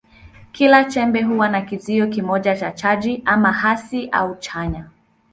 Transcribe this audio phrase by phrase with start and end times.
[0.51, 4.85] Kila chembe huwa na kizio kimoja cha chaji, ama hasi au chanya.